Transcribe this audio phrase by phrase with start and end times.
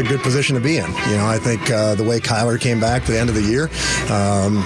[0.00, 0.86] a good position to be in.
[1.08, 3.42] You know, I think uh, the way Kyler came back to the end of the
[3.42, 3.70] year
[4.10, 4.62] um,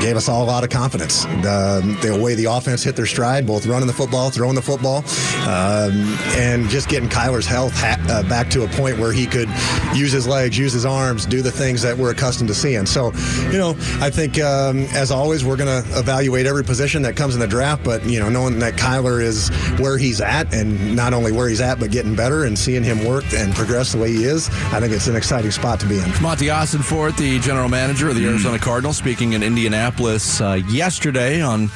[0.00, 1.24] gave us all a lot of confidence.
[1.24, 5.04] The, the way the offense hit their stride, both running the football, throwing the football,
[5.46, 9.48] um, and just getting Kyler's health ha- uh, back to a point where he could
[9.94, 12.86] use his legs, use his arms, do the things that we're accustomed to seeing.
[12.86, 13.12] So,
[13.50, 13.70] you know,
[14.00, 17.46] I think um, as always, we're going to evaluate every position that comes in the
[17.46, 19.48] draft, but, you know, knowing that Kyler is
[19.78, 23.04] where he's at and not only where he's at, but getting better and seeing him
[23.04, 25.98] work and progress the way he is, I think it's an exciting spot to be
[25.98, 26.04] in.
[26.20, 31.66] Monti Ossenfort, the general manager of the Arizona Cardinals, speaking in Indianapolis uh, yesterday on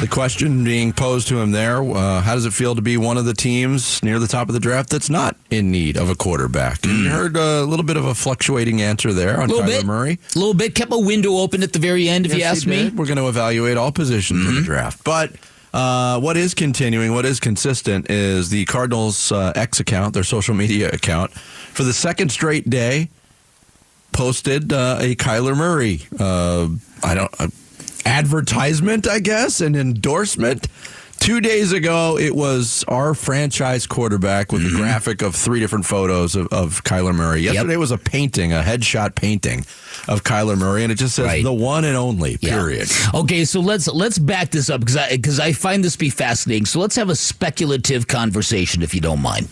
[0.00, 3.16] the question being posed to him there uh, how does it feel to be one
[3.16, 6.14] of the teams near the top of the draft that's not in need of a
[6.14, 6.84] quarterback?
[6.84, 9.84] And you heard a little bit of a fluctuating answer there on little Kyler bit,
[9.84, 10.18] Murray.
[10.34, 10.74] A little bit.
[10.76, 12.90] Kept a window open at the very end, if you Yes, ask me.
[12.90, 15.02] We're going to evaluate all positions in the draft.
[15.02, 15.32] But
[15.76, 20.54] uh, what is continuing, what is consistent, is the Cardinals' uh, X account, their social
[20.54, 23.10] media account, for the second straight day,
[24.12, 26.68] posted uh, a Kyler Murray, uh,
[27.02, 27.48] I don't, uh,
[28.06, 30.66] advertisement, I guess, an endorsement.
[31.26, 36.36] Two days ago, it was our franchise quarterback with a graphic of three different photos
[36.36, 37.40] of, of Kyler Murray.
[37.40, 39.66] Yesterday was a painting, a headshot painting
[40.06, 41.42] of Kyler Murray, and it just says Right.
[41.42, 42.38] the one and only.
[42.40, 42.50] Yeah.
[42.54, 42.88] Period.
[43.12, 46.10] Okay, so let's let's back this up because I because I find this to be
[46.10, 46.64] fascinating.
[46.64, 49.48] So let's have a speculative conversation, if you don't mind.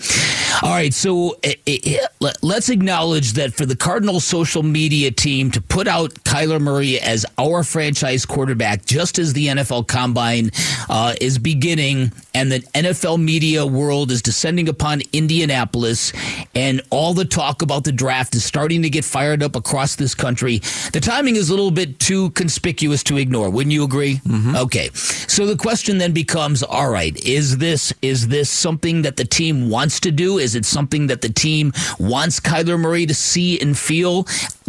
[0.62, 5.10] All right, so eh, eh, eh, let- let's acknowledge that for the Cardinals social media
[5.10, 10.52] team to put out Kyler Murray as our franchise quarterback, just as the NFL Combine
[10.88, 16.12] uh, is beginning and the NFL media world is descending upon Indianapolis,
[16.54, 20.14] and all the talk about the draft is starting to get fired up across this
[20.14, 20.58] country.
[20.92, 23.48] The timing is a little bit too conspicuous to ignore.
[23.48, 24.16] Wouldn't you agree?
[24.26, 24.56] Mm-hmm.
[24.56, 24.90] Okay.
[24.92, 29.70] So the question then becomes: All right, is this is this something that the team
[29.70, 30.38] wants to do?
[30.38, 34.26] Is it something that the team wants Kyler Murray to see and feel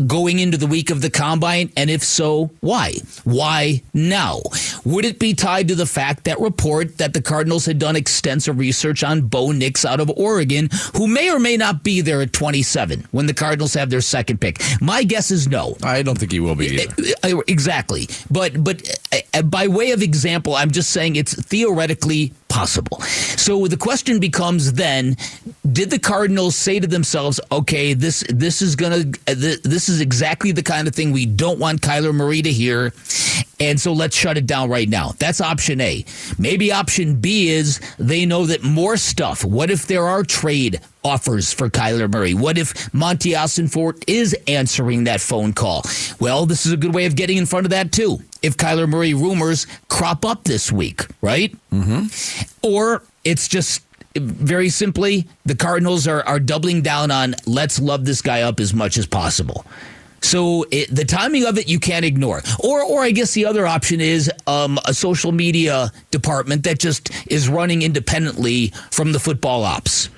[0.07, 1.71] going into the week of the combine?
[1.75, 2.93] And if so, why?
[3.25, 4.41] Why now?
[4.85, 6.39] Would it be tied to the fact that
[6.85, 11.07] report that the Cardinals had done extensive research on Bo Nix out of Oregon, who
[11.07, 14.61] may or may not be there at 27 when the Cardinals have their second pick?
[14.81, 15.75] My guess is no.
[15.83, 16.93] I don't think he will be either.
[17.23, 18.81] Uh, Exactly, but but
[19.33, 23.01] uh, by way of example, I'm just saying it's theoretically possible.
[23.01, 25.17] So the question becomes then:
[25.73, 30.51] Did the Cardinals say to themselves, "Okay, this this is gonna uh, this is exactly
[30.53, 32.93] the kind of thing we don't want Kyler Murray to hear,"
[33.59, 35.13] and so let's shut it down right now.
[35.19, 36.05] That's option A.
[36.39, 39.43] Maybe option B is they know that more stuff.
[39.43, 42.33] What if there are trade offers for Kyler Murray?
[42.33, 45.83] What if Monti Ossenfort is answering that phone call?
[46.19, 48.19] Well, this is a good way of getting in front of that too.
[48.45, 51.55] If Kyler Murray rumors crop up this week, right?
[51.71, 52.07] Mm-hmm.
[52.61, 53.83] Or it's just
[54.15, 58.73] very simply the Cardinals are, are doubling down on let's love this guy up as
[58.73, 59.65] much as possible.
[60.21, 63.67] So it, the timing of it you can't ignore, or or I guess the other
[63.67, 69.63] option is um, a social media department that just is running independently from the football
[69.63, 70.09] ops.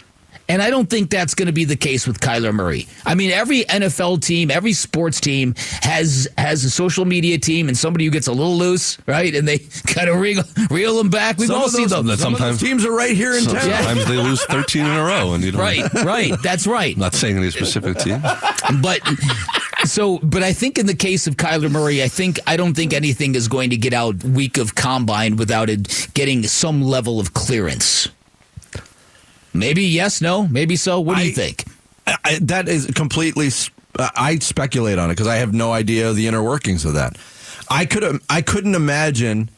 [0.49, 2.87] And I don't think that's going to be the case with Kyler Murray.
[3.05, 7.77] I mean, every NFL team, every sports team has has a social media team and
[7.77, 9.33] somebody who gets a little loose, right?
[9.35, 11.37] And they kind of reel, reel them back.
[11.37, 12.17] We've Some all seen those- them.
[12.17, 13.59] some of those sometimes- teams are right here in town.
[13.59, 15.59] Sometimes they lose 13 in a row, and you don't.
[15.61, 16.33] Right, right.
[16.41, 16.95] That's right.
[16.95, 18.21] I'm not saying any specific team.
[18.81, 19.01] but
[19.85, 22.93] so but I think in the case of Kyler Murray, I think I don't think
[22.93, 27.33] anything is going to get out week of combine without it getting some level of
[27.33, 28.09] clearance.
[29.59, 30.99] Maybe yes, no, maybe so.
[30.99, 31.65] What do you think?
[32.05, 33.49] I, that is completely.
[33.99, 37.17] I speculate on it because I have no idea the inner workings of that.
[37.69, 38.21] I could.
[38.29, 39.49] I couldn't imagine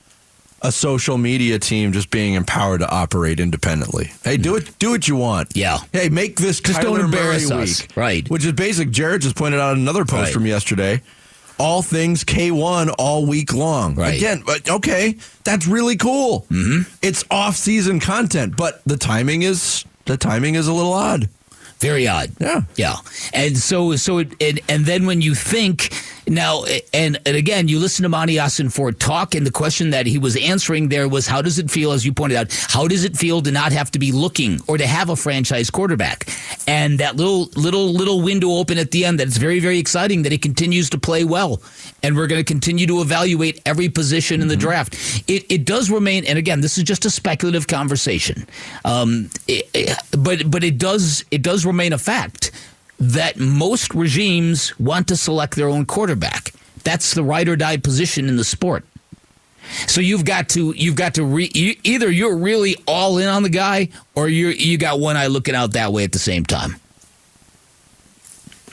[0.62, 4.12] a social media team just being empowered to operate independently.
[4.24, 4.78] Hey, do it.
[4.80, 5.56] Do what you want.
[5.56, 5.78] Yeah.
[5.94, 7.82] Hey, make this Just Kyler don't embarrass Murray us.
[7.82, 7.92] week.
[7.96, 8.30] Right.
[8.30, 8.90] Which is basic.
[8.92, 10.34] Jared just pointed out another post Right.
[10.34, 11.02] from yesterday.
[11.60, 13.96] All things K1 all week long.
[13.96, 14.16] Right.
[14.18, 16.46] Again, but okay, that's really cool.
[16.52, 16.90] Mm-hmm.
[17.02, 21.30] It's off-season content, but the timing is the timing is a little odd.
[21.80, 22.32] Very odd.
[22.40, 22.64] Yeah.
[22.76, 22.96] Yeah.
[23.32, 25.94] And so so it, and and then when you think
[26.30, 30.18] now and and again you listen to Monti Ossenfort talk and the question that he
[30.18, 33.18] was answering there was how does it feel as you pointed out how does it
[33.18, 36.28] feel to not have to be looking or to have a franchise quarterback?
[36.68, 40.32] And that little little little window open at the end that's very very exciting that
[40.32, 41.62] he continues to play well.
[42.04, 44.94] And we're going to continue to evaluate every position in the draft.
[45.28, 48.48] It it does remain and again this is just a speculative conversation.
[48.86, 52.52] Um it, it- but but it does it does remain a fact
[53.00, 56.54] that most regimes want to select their own quarterback.
[56.84, 58.86] That's the ride or die position in the sport.
[59.88, 63.44] So you've got to you've got to re, you, either you're really all in on
[63.44, 66.46] the guy or you you got one eye looking out that way at the same
[66.46, 66.78] time.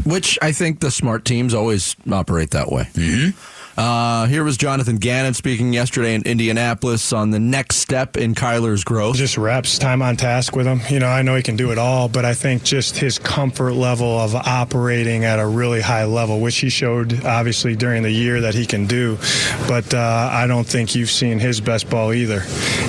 [0.04, 2.84] Which I think the smart teams always operate that way.
[2.92, 3.55] Mm-hmm.
[3.76, 8.84] Uh, here was Jonathan Gannon speaking yesterday in Indianapolis on the next step in Kyler's
[8.84, 9.16] growth.
[9.16, 10.80] Just reps, time on task with him.
[10.88, 13.74] You know, I know he can do it all, but I think just his comfort
[13.74, 18.40] level of operating at a really high level, which he showed obviously during the year
[18.40, 19.18] that he can do.
[19.68, 22.42] But uh, I don't think you've seen his best ball either.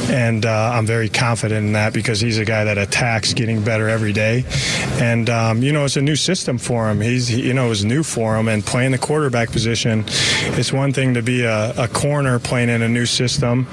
[0.10, 3.90] And uh, I'm very confident in that because he's a guy that attacks getting better
[3.90, 4.46] every day.
[5.02, 7.02] And, um, you know, it's a new system for him.
[7.02, 8.48] He's, you know, it's new for him.
[8.48, 12.82] And playing the quarterback position, it's one thing to be a, a, corner playing in
[12.82, 13.68] a new system.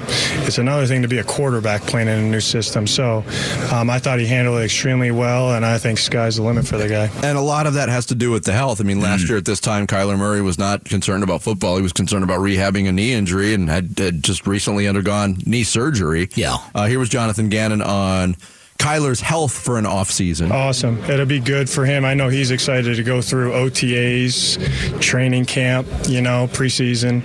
[0.47, 2.87] It's another thing to be a quarterback playing in a new system.
[2.87, 3.23] So
[3.71, 6.77] um, I thought he handled it extremely well, and I think sky's the limit for
[6.77, 7.09] the guy.
[7.23, 8.81] And a lot of that has to do with the health.
[8.81, 9.29] I mean, last mm.
[9.29, 11.77] year at this time, Kyler Murray was not concerned about football.
[11.77, 15.63] He was concerned about rehabbing a knee injury and had, had just recently undergone knee
[15.63, 16.29] surgery.
[16.35, 16.57] Yeah.
[16.73, 18.35] Uh, here was Jonathan Gannon on
[18.77, 20.51] Kyler's health for an off season.
[20.51, 21.03] Awesome.
[21.05, 22.05] It'll be good for him.
[22.05, 27.23] I know he's excited to go through OTAs, training camp, you know, preseason.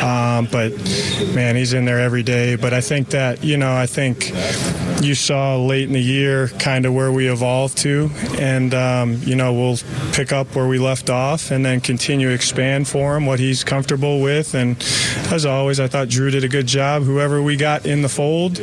[0.00, 0.70] Um, but
[1.34, 2.56] man, he's in there every day.
[2.56, 4.32] But I think that, you know, I think
[5.02, 8.10] you saw late in the year kind of where we evolved to.
[8.38, 9.78] And, um, you know, we'll
[10.12, 13.64] pick up where we left off and then continue to expand for him what he's
[13.64, 14.54] comfortable with.
[14.54, 14.76] And
[15.32, 17.02] as always, I thought Drew did a good job.
[17.02, 18.60] Whoever we got in the fold,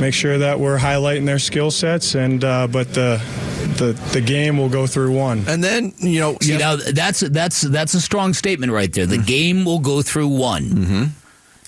[0.00, 3.20] make sure that we're highlighting their skills skill sets, and uh, but the
[3.78, 5.42] the the game will go through one.
[5.48, 9.06] And then you know, See, now that's that's that's a strong statement right there.
[9.06, 9.24] The mm-hmm.
[9.24, 10.64] game will go through one.
[10.64, 11.04] Mm-hmm.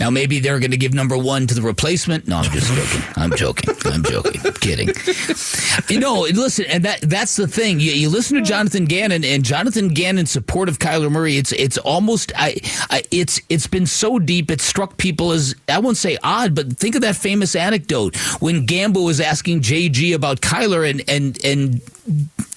[0.00, 2.26] Now maybe they're going to give number one to the replacement.
[2.26, 3.02] No, I'm just joking.
[3.16, 3.76] I'm joking.
[3.84, 4.40] I'm joking.
[4.44, 4.88] I'm kidding.
[5.88, 7.80] You know, listen, and that that's the thing.
[7.80, 11.36] You, you listen to Jonathan Gannon and Jonathan Gannon's support of Kyler Murray.
[11.36, 12.56] It's it's almost I,
[12.88, 14.50] I it's it's been so deep.
[14.50, 18.66] It struck people as I won't say odd, but think of that famous anecdote when
[18.66, 21.80] Gambo was asking JG about Kyler and and and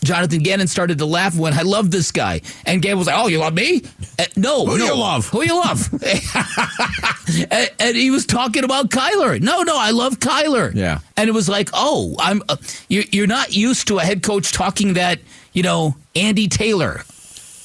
[0.04, 2.42] Jonathan Gannon started to laugh when I love this guy.
[2.66, 3.84] And Gannon was like, Oh, you love me?
[4.20, 4.66] Uh, no.
[4.66, 4.86] Who no.
[4.86, 5.30] you love?
[5.30, 5.90] Who you love?
[7.52, 9.42] and, and, he was talking about Kyler.
[9.42, 10.74] No, no, I love Kyler.
[10.76, 11.00] Yeah.
[11.16, 12.42] And it was like, Oh, I'm.
[12.50, 12.58] Uh,
[12.90, 15.20] you're, you're not used to a head coach talking that,
[15.54, 17.04] you know, Andy Taylor.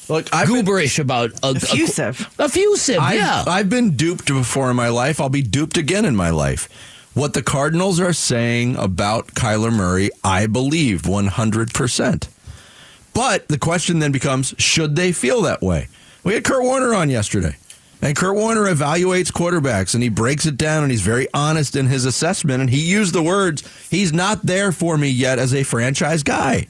[0.08, 2.34] Look, I've gooberish been, about a, effusive.
[2.38, 3.44] A, effusive, I've, yeah.
[3.46, 5.20] I've been duped before in my life.
[5.20, 6.68] I'll be duped again in my life.
[7.18, 12.28] What the Cardinals are saying about Kyler Murray, I believe 100%.
[13.12, 15.88] But the question then becomes should they feel that way?
[16.22, 17.56] We had Kurt Warner on yesterday.
[18.00, 21.88] And Kurt Warner evaluates quarterbacks and he breaks it down and he's very honest in
[21.88, 22.60] his assessment.
[22.60, 26.68] And he used the words, he's not there for me yet as a franchise guy.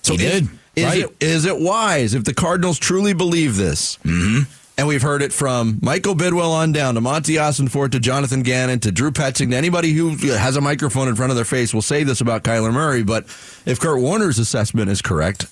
[0.00, 0.48] So he did.
[0.74, 1.02] Is, right.
[1.02, 3.98] it, is it wise if the Cardinals truly believe this?
[4.04, 4.50] Mm-hmm.
[4.78, 8.78] And we've heard it from Michael Bidwill on down to Monti Ossenfort to Jonathan Gannon
[8.80, 11.80] to Drew Petzing to anybody who has a microphone in front of their face will
[11.80, 13.02] say this about Kyler Murray.
[13.02, 13.24] But
[13.64, 15.46] if Kurt Warner's assessment is correct,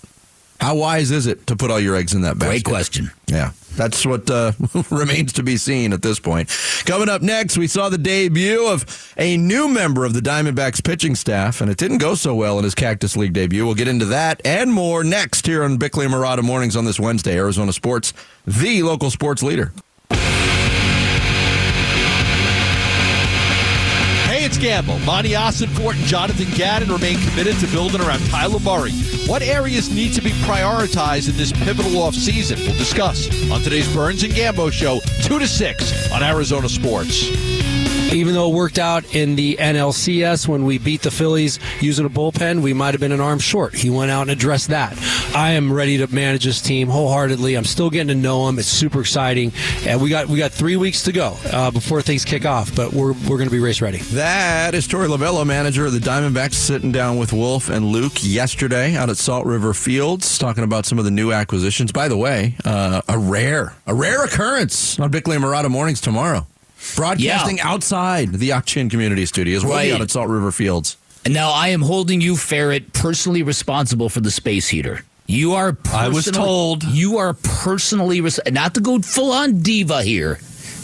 [0.60, 2.50] how wise is it to put all your eggs in that basket?
[2.50, 3.10] Great question.
[3.26, 4.52] Yeah, that's what uh,
[4.90, 6.48] remains to be seen at this point.
[6.84, 11.14] Coming up next, we saw the debut of a new member of the Diamondbacks pitching
[11.14, 13.64] staff, and it didn't go so well in his Cactus League debut.
[13.64, 17.36] We'll get into that and more next here on Bickley Marotta Mornings on this Wednesday.
[17.36, 18.12] Arizona Sports,
[18.46, 19.72] the local sports leader.
[24.56, 25.04] It's Gambo.
[25.04, 28.92] Monti Ossenfort and Jonathan Gannon remain committed to building around Kyler Murray.
[29.28, 32.64] What areas need to be prioritized in this pivotal offseason?
[32.64, 37.28] We'll discuss on today's Burns and Gambo show, 2 to 6 on Arizona Sports
[38.14, 42.10] even though it worked out in the NLCS when we beat the Phillies using a
[42.10, 43.74] bullpen, we might have been an arm short.
[43.74, 44.96] He went out and addressed that.
[45.34, 47.56] I am ready to manage this team wholeheartedly.
[47.56, 48.58] I'm still getting to know him.
[48.58, 49.52] It's super exciting,
[49.86, 52.74] and we got we got three weeks to go uh, before things kick off.
[52.74, 53.98] But we're we're going to be race ready.
[53.98, 58.94] That is Torey Lovullo, manager of the Diamondbacks, sitting down with Wolf and Luke yesterday
[58.96, 61.90] out at Salt River Fields, talking about some of the new acquisitions.
[61.90, 66.46] By the way, uh, a rare a rare occurrence on Bickley and Marotta mornings tomorrow.
[66.96, 67.68] Broadcasting yeah.
[67.68, 69.64] outside the Ak-Chin Community Studios.
[69.64, 69.92] We'll right.
[69.92, 70.96] out at Salt River Fields.
[71.24, 75.04] And now, I am holding you, Ferret, personally responsible for the space heater.
[75.26, 75.76] You are.
[75.90, 76.84] I was told.
[76.84, 80.38] You are personally res- not to go full on diva here,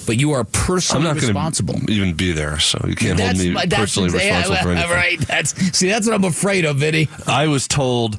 [0.06, 1.90] but you are personally I'm not responsible.
[1.90, 4.90] Even be there, so you can't that's, hold me personally responsible yeah, for anything.
[4.90, 5.20] Right.
[5.20, 5.90] That's see.
[5.90, 7.08] That's what I'm afraid of, Vinny.
[7.26, 8.18] I was told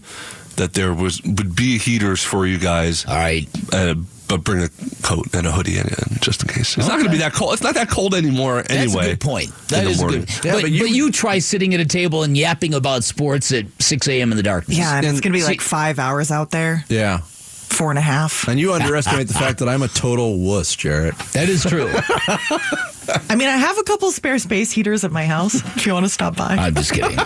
[0.57, 3.03] that there was would be heaters for you guys.
[3.07, 3.49] All right.
[3.73, 3.95] Uh,
[4.31, 4.69] but bring a
[5.01, 5.85] coat and a hoodie in,
[6.21, 6.77] just in case.
[6.77, 6.87] It's okay.
[6.87, 7.53] not going to be that cold.
[7.53, 8.85] It's not that cold anymore anyway.
[8.85, 9.67] That's a good point.
[9.67, 10.29] That is good.
[10.43, 13.51] Yeah, but, but, you, but, you, try sitting at a table and yapping about sports
[13.51, 14.31] at 6 a.m.
[14.31, 14.77] in the darkness.
[14.77, 16.85] Yeah, and, and it's going to be see, like five hours out there.
[16.87, 17.19] Yeah.
[17.19, 18.47] Four and a half.
[18.47, 21.17] And you underestimate the fact that I'm a total wuss, Jarrett.
[21.33, 21.89] That is true.
[23.29, 26.05] I mean, I have a couple spare space heaters at my house if you want
[26.05, 26.55] to stop by.
[26.55, 27.17] I'm just kidding.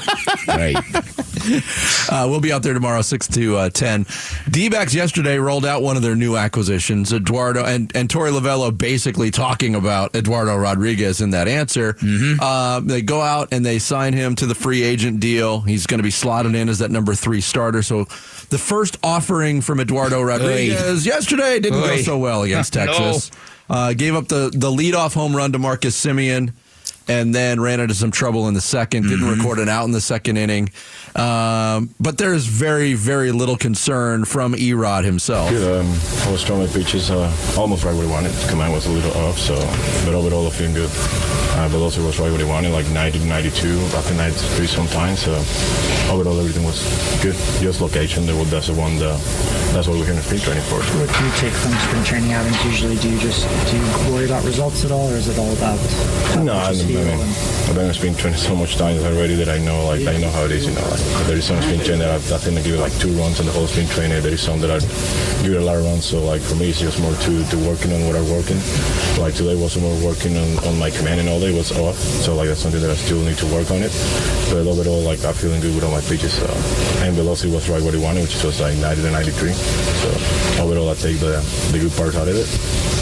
[0.48, 0.76] right.
[2.10, 4.08] Uh, we'll be out there tomorrow, 6 to uh, 10.
[4.50, 8.76] D backs yesterday rolled out one of their new acquisitions, Eduardo, and, and Torey Lovullo
[8.76, 11.98] basically talking about Eduardo Rodriguez in that answer.
[12.42, 15.62] Uh, they go out and they sign him to the free agent deal.
[15.62, 17.84] He's going to be slotted in as that number three starter.
[17.84, 18.06] So
[18.50, 23.20] the first offering from Eduardo Rodriguez yesterday didn't go so well against No.
[23.70, 26.54] Uh, gave up the, the leadoff home run to Marcus Semien
[27.08, 29.92] and then ran into some trouble in the 2nd did Didn't record an out in
[29.92, 30.70] the second inning.
[31.16, 35.50] Um, but there's very, very little concern from Erod himself.
[35.50, 35.80] Good.
[35.80, 35.88] Um,
[36.28, 38.34] I was throwing my pitches uh, almost right where he wanted.
[38.50, 39.56] Command was a little off, so
[40.06, 40.90] but overall, I feeling good.
[41.56, 44.68] Uh, but also was right where he wanted, like 90 to 92, up to 93
[44.68, 45.20] sometimes.
[45.22, 45.32] So
[46.12, 46.84] overall, everything was
[47.24, 47.36] good.
[47.64, 48.26] Just location.
[48.26, 48.98] That was that's the one.
[48.98, 49.16] The,
[49.72, 50.84] that's what we're here in spring training for.
[51.00, 52.98] What do you take from spring training outings usually?
[52.98, 55.80] Do you just do you worry about results at all, or is it all about
[56.36, 56.54] how No,
[56.98, 60.06] I, mean, I've been in spring training so much times already that I know, like,
[60.08, 60.66] I know how it is.
[60.66, 62.82] You know, like there is some spring training that I, I think I give it
[62.82, 64.22] like two runs in the whole spring training.
[64.22, 64.80] There is some that I
[65.44, 66.06] give it a lot of runs.
[66.06, 68.58] So like for me, it's just more to, to working on what I'm working.
[69.20, 71.98] Like today was more working on, on my commanding all day was off.
[71.98, 73.94] So like that's something that I still need to work on it.
[74.50, 76.34] But overall, like I'm feeling good with all my pitches.
[76.34, 76.48] So
[77.04, 79.52] and velocity was right where he wanted, which was like 90 to 93.
[79.52, 80.10] So
[80.64, 82.50] overall, I take the the good part out of it.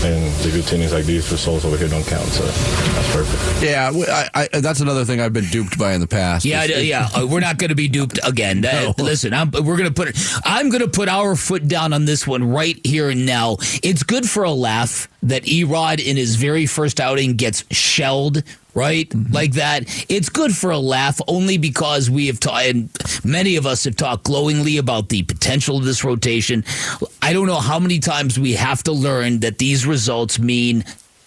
[0.03, 2.27] And the good thing is like these results over here don't count.
[2.27, 3.63] So that's perfect.
[3.63, 6.45] Yeah, w- I, I, that's another thing I've been duped by in the past.
[6.45, 7.09] Yeah, Is- yeah.
[7.15, 8.61] uh, We're not going to be duped again.
[8.61, 10.15] That- Listen, I'm, we're going to put.
[10.45, 13.57] I'm going to put our foot down on this one right here and now.
[13.81, 18.43] It's good for a laugh that Erod in his very first outing gets shelled.
[18.75, 19.83] Right, like that.
[20.09, 22.89] It's good for a laugh, only because we have talked, and
[23.23, 26.65] many of us have talked glowingly about the potential of this rotation.
[27.21, 30.85] I don't know how many times we have to learn that these results mean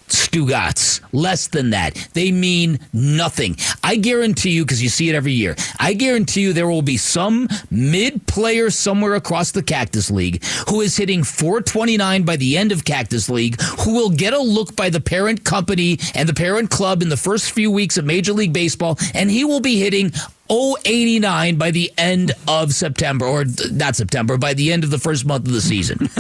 [0.09, 1.01] Stugats.
[1.13, 1.95] Less than that.
[2.15, 3.57] They mean nothing.
[3.83, 6.97] I guarantee you, because you see it every year, I guarantee you there will be
[6.97, 12.73] some mid player somewhere across the Cactus League who is hitting 429 by the end
[12.73, 16.71] of Cactus League, who will get a look by the parent company and the parent
[16.71, 20.13] club in the first few weeks of Major League Baseball, and he will be hitting
[20.51, 24.99] 089 by the end of September, or th- not September, by the end of the
[24.99, 26.09] first month of the season.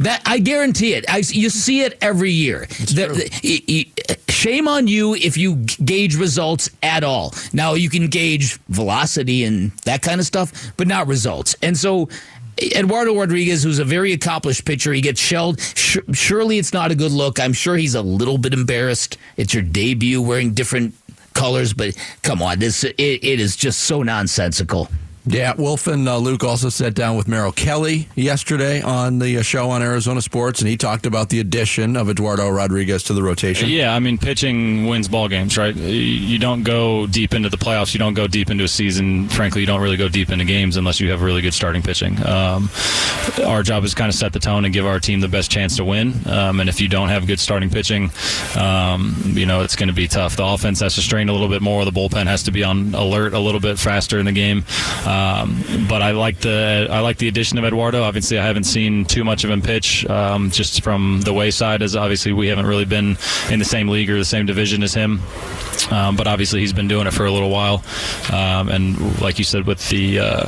[0.00, 1.04] That I guarantee it.
[1.08, 2.66] I, you see it every year.
[2.68, 7.34] The- the- shame on you if you gauge results at all.
[7.52, 11.56] Now you can gauge velocity and that kind of stuff, but not results.
[11.62, 12.08] And so.
[12.56, 15.60] Eduardo Rodriguez, who's a very accomplished pitcher, he gets shelled.
[15.60, 17.40] Sh- surely it's not a good look.
[17.40, 19.18] I'm sure he's a little bit embarrassed.
[19.36, 20.94] It's your debut wearing different
[21.34, 24.88] colors, but come on, this it, it is just so nonsensical.
[25.26, 29.42] Yeah, Wolf and uh, Luke also sat down with Merrill Kelly yesterday on the uh,
[29.42, 33.22] show on Arizona Sports, and he talked about the addition of Eduardo Rodriguez to the
[33.22, 33.70] rotation.
[33.70, 35.74] Yeah, I mean, pitching wins ball games, right?
[35.74, 37.94] You don't go deep into the playoffs.
[37.94, 39.28] You don't go deep into a season.
[39.30, 42.22] Frankly, you don't really go deep into games unless you have really good starting pitching.
[42.26, 42.68] Um,
[43.46, 45.76] our job is kind of set the tone and give our team the best chance
[45.76, 46.12] to win.
[46.28, 48.10] Um, and if you don't have good starting pitching,
[48.56, 50.36] um, you know it's going to be tough.
[50.36, 51.86] The offense has to strain a little bit more.
[51.86, 54.64] The bullpen has to be on alert a little bit faster in the game.
[55.14, 58.02] Um, but I like the I like the addition of Eduardo.
[58.02, 61.82] Obviously, I haven't seen too much of him pitch, um, just from the wayside.
[61.82, 63.16] As obviously we haven't really been
[63.50, 65.20] in the same league or the same division as him.
[65.90, 67.84] Um, but obviously he's been doing it for a little while,
[68.32, 70.44] um, and like you said, with the uh,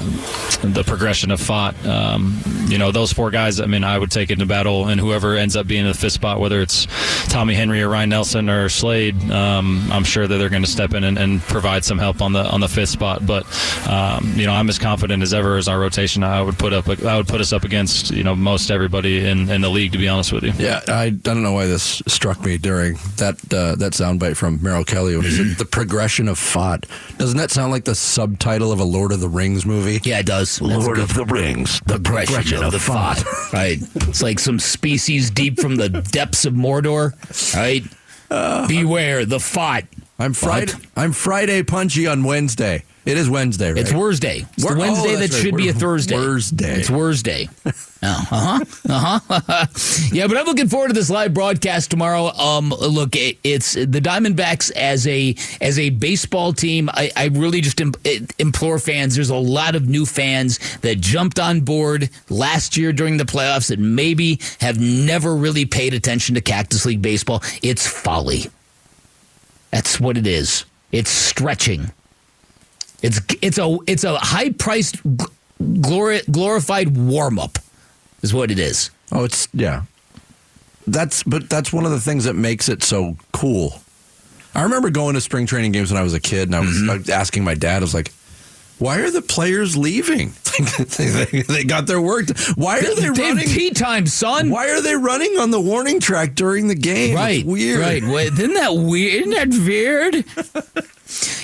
[0.63, 3.61] the progression of Pfaadt, um, you know those four guys.
[3.61, 5.99] I mean, I would take it to battle, and whoever ends up being in the
[5.99, 6.87] fifth spot, whether it's
[7.29, 10.95] Tommy Henry or Ryne Nelson or Slade, um, I'm sure that they're going to step
[10.95, 13.27] in and, and provide some help on the on the fifth spot.
[13.27, 13.45] But
[14.37, 16.23] you know, I'm as confident as ever as our rotation.
[16.23, 19.51] I would put up I would put us up against you know most everybody in,
[19.51, 19.93] in the league.
[19.93, 20.53] To be honest with you.
[20.57, 24.59] Yeah, I, I don't know why this struck me during that uh, that soundbite from
[24.63, 26.87] Merrill Kelly when he said the progression of Pfaadt.
[27.19, 30.01] Doesn't that sound like the subtitle of a Lord of the Rings movie?
[30.05, 30.61] Yeah, it does.
[30.63, 33.53] Lord of the Rings, the progression, of, the Pfaadt.
[33.53, 33.79] right?
[34.09, 37.13] It's like some species deep from the depths of Mordor,
[37.55, 37.85] right?
[38.31, 39.87] uh, Beware the Pfaadt.
[40.19, 40.73] I'm Friday.
[40.97, 42.85] I'm Friday punchy on Wednesday.
[43.07, 43.79] It is Wednesday, right?
[43.79, 44.45] It's Thursday.
[44.55, 45.33] It's Wor- oh, Wednesday that right.
[45.33, 46.17] should be a Thursday.
[46.17, 46.81] Thursday.
[46.81, 47.49] It's Thursday.
[47.65, 47.71] Oh,
[48.03, 49.67] uh huh, uh huh.
[50.13, 52.27] yeah, but I'm looking forward to this live broadcast tomorrow.
[52.33, 56.91] Um, look, it, it's the Diamondbacks as a as a baseball team.
[56.93, 57.95] I, I really just im-
[58.41, 59.15] implore fans.
[59.15, 63.69] There's a lot of new fans that jumped on board last year during the playoffs
[63.69, 67.41] that maybe have never really paid attention to Cactus League baseball.
[67.63, 68.51] It's folly.
[69.71, 70.65] That's what it is.
[70.91, 71.93] It's stretching.
[73.07, 74.97] It's it's a it's a high priced
[75.61, 77.59] glori- glorified warm up
[78.23, 78.91] is what it is.
[79.13, 79.83] Oh, it's yeah.
[80.87, 83.81] That's but that's one of the things that makes it so cool.
[84.55, 86.71] I remember going to spring training games when I was a kid, and I was,
[86.71, 86.91] Mm-hmm.
[86.91, 87.79] I was asking my dad.
[87.79, 88.11] I was like,
[88.79, 90.33] Why are the players leaving?
[90.97, 92.27] they, they got their work.
[92.27, 92.37] done.
[92.55, 93.47] Why are they, They running?
[93.49, 94.49] tea time, son.
[94.49, 97.15] Why are they running on the warning track during the game?
[97.15, 97.41] Right.
[97.41, 97.81] It's weird.
[97.81, 98.03] Right.
[98.03, 99.27] Wait, isn't that weird?
[99.27, 100.25] Isn't that weird?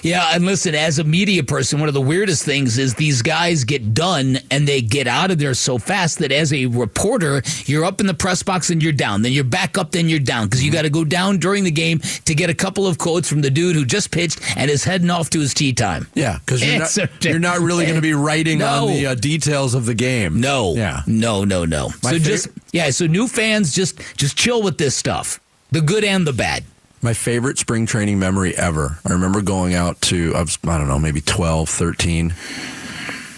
[0.03, 3.65] Yeah, and listen, as a media person, one of the weirdest things is these guys
[3.65, 7.85] get done and they get out of there so fast that as a reporter, you're
[7.85, 9.23] up in the press box and you're down.
[9.23, 11.71] Then you're back up, then you're down because you got to go down during the
[11.71, 14.85] game to get a couple of quotes from the dude who just pitched and is
[14.85, 16.07] heading off to his tea time.
[16.15, 18.89] Yeah, because you're, not- you're not really going to be writing No.
[18.89, 20.41] on the uh, details of the game.
[20.41, 20.75] No.
[20.75, 21.03] Yeah.
[21.07, 21.89] No, no, no.
[22.03, 25.39] My so fav- just yeah, so new fans just just chill with this stuff.
[25.71, 26.65] The good and the bad.
[27.05, 28.99] My favorite spring training memory ever.
[29.05, 32.29] I remember going out to, I, was, I don't know, maybe 12, 13.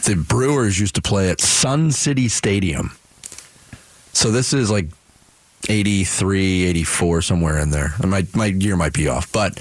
[0.05, 2.95] The Brewers used to play at Sun City Stadium.
[4.13, 4.89] So this is like
[5.71, 7.95] 83, 84, somewhere in there.
[8.03, 9.59] And My, my year might be off, but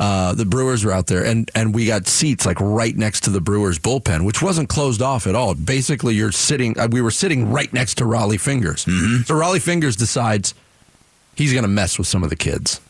[0.00, 3.30] uh, the Brewers were out there, and, and we got seats like right next to
[3.30, 5.54] the Brewers bullpen, which wasn't closed off at all.
[5.54, 8.80] Basically, you're sitting, uh, we were sitting right next to Rollie Fingers.
[9.26, 10.54] So Rollie Fingers decides
[11.36, 12.80] he's going to mess with some of the kids.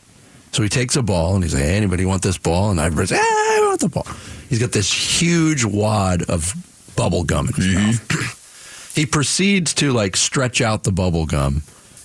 [0.53, 2.71] So he takes a ball and he's like, hey, anybody want this ball?
[2.71, 4.07] And everybody's, hey, I want the ball.
[4.49, 6.55] He's got this huge wad of
[6.95, 8.93] bubble gum in his mouth.
[8.95, 11.63] he proceeds to like stretch out the bubble gum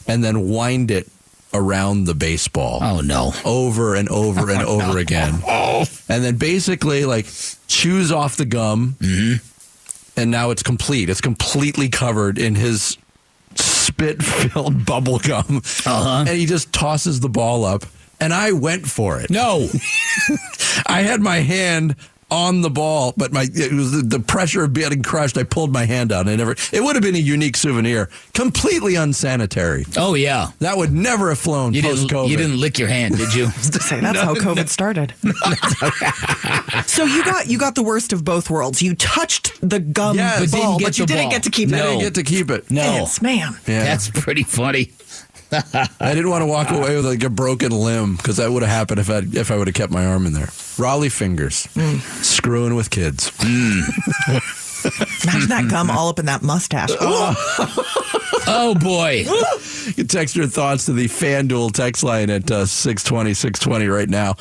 [0.08, 1.10] and then wind it
[1.54, 2.80] around the baseball.
[2.82, 3.34] Oh no.
[3.44, 5.42] Over and over and over again.
[5.46, 7.26] And then basically like
[7.68, 8.96] chews off the gum.
[10.16, 11.10] And now it's complete.
[11.10, 12.98] It's completely covered in his
[13.56, 15.62] spit filled bubble gum.
[15.86, 16.26] Uh-huh.
[16.28, 17.84] And he just tosses the ball up.
[18.20, 19.30] And I went for it.
[19.30, 19.68] No.
[20.88, 21.96] I had my hand
[22.30, 25.38] on the ball, but my it was the, the pressure of getting crushed.
[25.38, 26.22] I pulled my hand out.
[26.22, 26.56] And I never.
[26.74, 28.10] It would have been a unique souvenir.
[28.34, 29.86] Completely unsanitary.
[29.96, 30.50] Oh yeah.
[30.60, 32.30] That would never have flown You post didn't COVID.
[32.30, 33.46] you didn't lick your hand, did you?
[33.52, 35.14] to say that's how COVID started.
[36.86, 38.82] so you got you got the worst of both worlds.
[38.82, 40.52] You touched the gum Yes.
[40.52, 41.32] But ball, didn't get but you the didn't ball.
[41.32, 41.82] get to keep I it.
[41.84, 42.72] didn't get to keep it.
[42.72, 42.82] No.
[42.94, 43.56] Vince, man.
[43.68, 43.84] Yeah.
[43.84, 44.92] That's pretty funny.
[45.52, 48.72] I didn't want to walk away with like a broken limb because that would have
[48.72, 50.48] happened if I if I would have kept my arm in there.
[50.78, 51.68] Rollie Fingers,
[52.26, 53.32] screwing with kids.
[55.24, 56.92] Imagine that gum all up in that mustache.
[58.50, 59.26] Oh boy.
[59.88, 64.08] You can text your thoughts to the FanDuel text line at uh, 620, 620 right
[64.08, 64.36] now.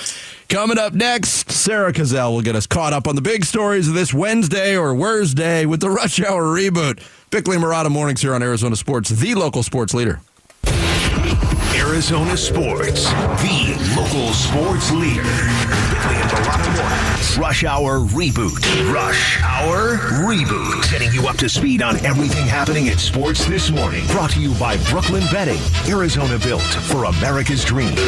[0.49, 3.95] Coming up next, Sarah Cazell will get us caught up on the big stories of
[3.95, 7.03] this Wednesday or Thursday with the Rush Hour reboot.
[7.31, 10.21] Bickley Marotta mornings here on Arizona Sports, the local sports leader.
[11.77, 13.05] Arizona Sports,
[13.43, 15.23] the local sports leader.
[15.23, 17.39] Bickley and Marotta Mornings.
[17.39, 18.93] Rush Hour Reboot.
[18.93, 20.85] Rush Hour Reboot.
[20.85, 24.07] Setting you up to speed on everything happening in sports this morning.
[24.07, 25.61] Brought to you by Brooklyn Betting.
[25.87, 28.01] Arizona built for America's dreams.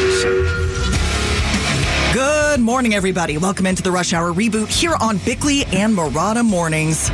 [2.13, 3.37] Good morning, everybody.
[3.37, 7.09] Welcome into the Rush Hour reboot here on Bickley and Marotta Mornings.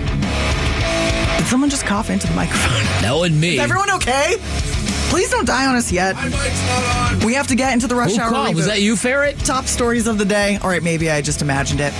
[1.37, 3.01] Did someone just cough into the microphone?
[3.01, 3.55] No and me.
[3.55, 4.37] Is everyone okay?
[5.15, 6.13] Please don't die on us yet.
[7.23, 8.49] We have to get into the Rush Who Hour called?
[8.49, 8.55] reboot.
[8.55, 9.39] Was that you, Ferret?
[9.39, 10.57] Top stories of the day.
[10.61, 11.93] All right, maybe I just imagined it.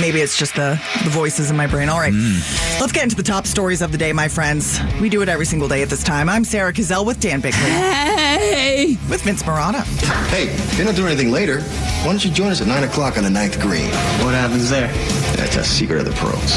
[0.00, 1.88] Maybe it's just the, the voices in my brain.
[1.88, 2.12] All right.
[2.14, 2.80] Hmm.
[2.80, 4.78] Let's get into the top stories of the day, my friends.
[5.00, 6.28] We do it every single day at this time.
[6.28, 7.58] I'm Sarah Cazell with Dan Bickley.
[7.58, 8.96] Hey.
[9.10, 9.82] With Vince Marotta.
[10.28, 13.18] Hey, if you're not doing anything later, why don't you join us at 9 o'clock
[13.18, 13.90] on the ninth green?
[14.22, 14.92] What happens there?
[15.34, 16.56] That's a secret of the pros.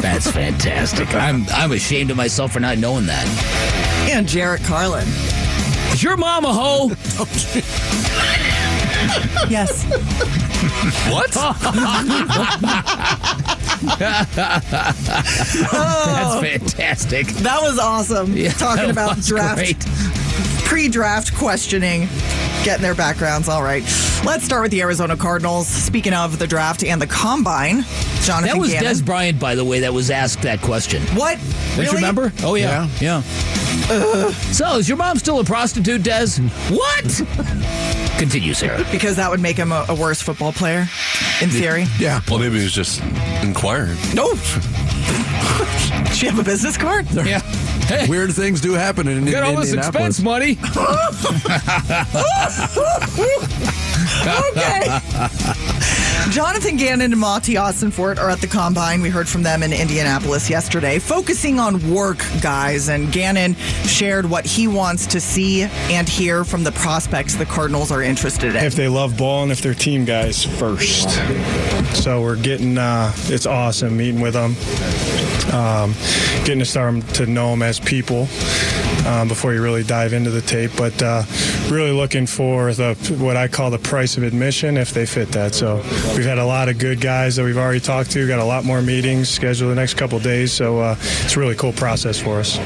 [0.00, 1.12] That's fantastic.
[1.14, 3.89] I'm I'm ashamed of myself for not knowing that.
[4.12, 5.06] And Jarrett Carlin.
[5.92, 6.88] Is your mom a hoe?
[9.48, 9.84] Yes.
[11.10, 11.30] What?
[13.98, 16.40] That's oh.
[16.42, 17.26] fantastic.
[17.28, 18.36] That was awesome.
[18.36, 19.78] Yeah, Talking about draft, great.
[20.66, 22.08] pre-draft questioning,
[22.64, 23.48] getting their backgrounds.
[23.48, 23.82] All right,
[24.24, 25.66] let's start with the Arizona Cardinals.
[25.68, 27.84] Speaking of the draft and the combine,
[28.22, 28.92] Jonathan That was Gannon.
[28.92, 31.00] Dez Bryant, by the way, that was asked that question.
[31.16, 31.38] What?
[31.38, 31.86] Don't Really?
[31.86, 32.32] you remember?
[32.42, 33.22] Oh yeah, yeah.
[34.52, 36.38] So is your mom still a prostitute, Dez?
[36.70, 37.04] What?
[38.18, 38.84] Continue, Sarah.
[38.92, 40.86] Because that would make him a, a worse football player,
[41.40, 41.86] in theory.
[41.98, 42.20] Yeah.
[42.28, 43.02] Well, maybe he was just
[43.42, 43.96] inquiring.
[44.14, 44.34] No.
[44.34, 47.06] Does she have a business card?
[47.10, 47.40] Yeah.
[47.86, 50.56] Hey, Weird things do happen in, in got all this expense money.
[54.52, 55.00] okay.
[56.28, 59.00] Jonathan Gannon and Monti Ossenfort are at the combine.
[59.00, 62.88] We heard from them in Indianapolis yesterday, focusing on work, guys.
[62.88, 67.90] And Gannon shared what he wants to see and hear from the prospects the Cardinals
[67.90, 68.64] are interested in.
[68.64, 71.10] if they love ball and if they're team guys first.
[71.96, 74.54] So we're getting, uh, it's awesome meeting with them,
[75.52, 75.94] um,
[76.44, 78.28] getting to start to know them as people
[79.06, 80.70] um, before you really dive into the tape.
[80.76, 81.24] But uh,
[81.68, 85.54] really looking for the what I call the price of admission if they fit that.
[85.54, 85.82] So
[86.16, 88.26] we've had a lot of good guys that we've already talked to.
[88.26, 91.54] Got a lot more meetings scheduled the next couple days, so uh, it's a really
[91.54, 92.58] cool process for us.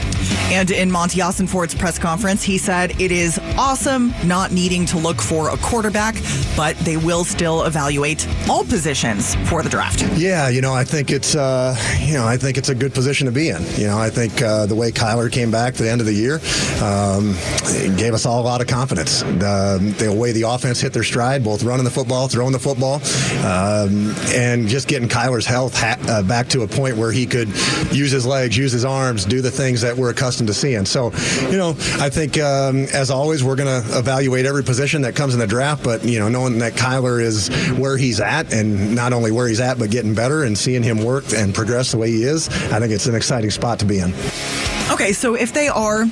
[0.52, 5.20] And in Monti Ossenfort's press conference, he said it is awesome not needing to look
[5.20, 6.16] for a quarterback,
[6.56, 10.02] but they will still evaluate all positions for the draft.
[10.16, 13.26] Yeah, you know, I think it's uh, you know, I think it's a good position
[13.26, 13.62] to be in.
[13.76, 16.14] You know, I think uh, the way Kyler came back to the end of the
[16.14, 16.40] year
[16.82, 19.22] um, it gave us all a lot of confidence.
[19.22, 23.00] The, the way the offense hit their stride, both running the football, throwing the football,
[23.38, 27.48] um, and just getting Kyler's health ha- uh, back to a point where he could
[27.92, 30.84] use his legs, use his arms, do the things that we're accustomed to seeing.
[30.84, 31.12] So,
[31.50, 35.34] you know, I think um, as always, we're going to evaluate every position that comes
[35.34, 39.12] in the draft, but you know, knowing that Kyler is where he's at, and not
[39.12, 42.10] only where he's at, but getting better and seeing him work and progress the way
[42.10, 44.12] he is, I think it's an exciting spot to be in.
[44.90, 46.04] Okay, so if they are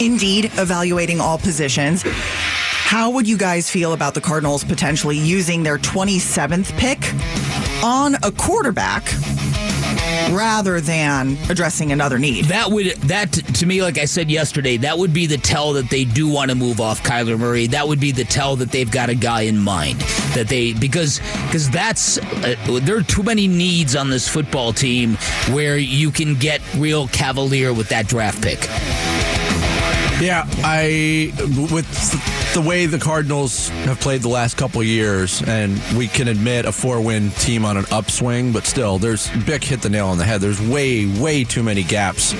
[0.00, 2.04] indeed evaluating all positions,
[2.88, 6.98] how would you guys feel about the Cardinals potentially using their 27th pick
[7.84, 9.04] on a quarterback
[10.30, 12.46] rather than addressing another need?
[12.46, 15.90] That would that to me, like I said yesterday, that would be the tell that
[15.90, 17.66] they do want to move off Kyler Murray.
[17.66, 20.00] That would be the tell that they've got a guy in mind
[20.32, 25.16] that they because because that's uh, there are too many needs on this football team
[25.50, 28.66] where you can get real cavalier with that draft pick.
[30.22, 31.34] Yeah, I
[31.70, 31.86] with
[32.58, 36.72] the way the Cardinals have played the last couple years, and we can admit a
[36.72, 40.40] four-win team on an upswing, but still, there's Bick hit the nail on the head.
[40.40, 42.32] There's way, way too many gaps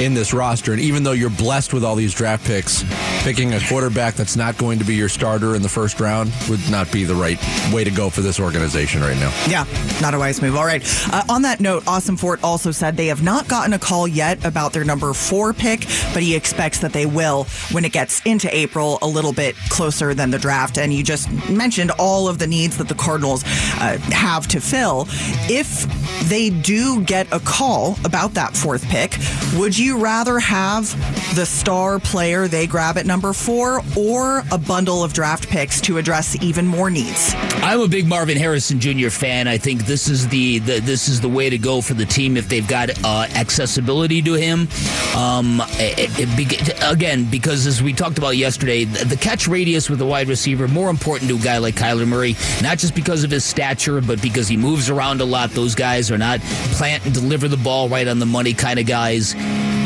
[0.00, 2.82] in this roster, and even though you're blessed with all these draft picks,
[3.24, 6.60] picking a quarterback that's not going to be your starter in the first round would
[6.70, 7.38] not be the right
[7.70, 9.30] way to go for this organization right now.
[9.48, 9.66] Yeah,
[10.00, 10.56] not a wise move.
[10.56, 10.82] All right.
[11.12, 14.72] Uh, on that note, Ossenfort also said they have not gotten a call yet about
[14.72, 15.80] their number four pick,
[16.14, 20.14] but he expects that they will when it gets into April a little bit closer
[20.14, 20.78] than the draft.
[20.78, 25.06] And you just mentioned all of the needs that the Cardinals uh, have to fill.
[25.48, 25.86] If
[26.28, 29.16] they do get a call about that fourth pick,
[29.56, 30.88] would you rather have
[31.34, 35.98] the star player they grab at number four or a bundle of draft picks to
[35.98, 37.34] address even more needs?
[37.62, 39.08] I'm a big Marvin Harrison Jr.
[39.08, 39.48] fan.
[39.48, 42.36] I think this is the, the this is the way to go for the team
[42.36, 44.68] if they've got uh, accessibility to him.
[45.16, 50.00] Um, it, it, again, because as we talked about yesterday, the, the catch radius with
[50.00, 53.30] a wide receiver more important to a guy like Kyler Murray, not just because of
[53.30, 55.50] his stature, but because he moves around a lot.
[55.50, 58.86] Those guys are not plant and deliver the ball right on the money kind of
[58.86, 59.34] guys.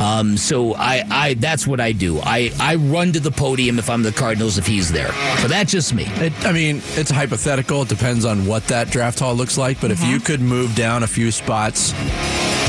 [0.00, 2.18] Um, so I, I, that's what I do.
[2.20, 5.12] I, I run to the podium if I'm the Cardinals if he's there.
[5.40, 6.04] But that's just me.
[6.06, 7.82] It, I mean, it's hypothetical.
[7.82, 9.80] It depends on what that draft haul looks like.
[9.80, 11.92] But if you could move down a few spots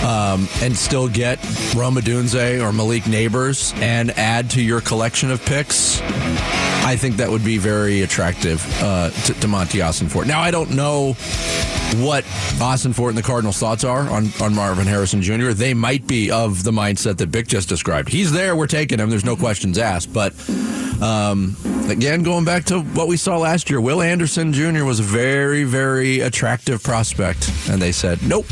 [0.03, 1.37] um, and still get
[1.75, 7.29] Rome Odunze or Malik Nabers and add to your collection of picks, I think that
[7.29, 10.27] would be very attractive uh, to, to Monti Ossenfort.
[10.27, 11.13] Now, I don't know
[12.01, 12.23] what
[12.59, 15.51] Ossenfort and the Cardinals' thoughts are on, on Marvin Harrison Jr.
[15.51, 18.09] They might be of the mindset that Bick just described.
[18.09, 19.09] He's there, we're taking him.
[19.09, 20.13] There's no questions asked.
[20.13, 20.33] But
[21.01, 21.55] um,
[21.89, 24.83] again, going back to what we saw last year, Will Anderson Jr.
[24.83, 28.45] was a very, very attractive prospect, and they said nope.